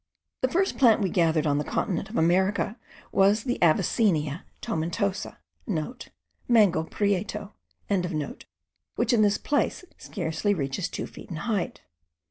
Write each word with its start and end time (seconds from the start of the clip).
The 0.41 0.47
first 0.47 0.79
plant 0.79 0.99
we 1.01 1.11
gathered 1.11 1.45
on 1.45 1.59
the 1.59 1.63
continent 1.63 2.09
of 2.09 2.17
America 2.17 2.75
was 3.11 3.43
the 3.43 3.59
Avicennia 3.61 4.41
tomentosa,8 4.59 6.07
(* 6.27 6.47
Mangle 6.57 6.85
prieto.) 6.85 7.51
which 8.95 9.13
in 9.13 9.21
this 9.21 9.37
place 9.37 9.85
scarcely 9.99 10.55
reaches 10.55 10.89
two 10.89 11.05
feet 11.05 11.29
in 11.29 11.35
height. 11.35 11.81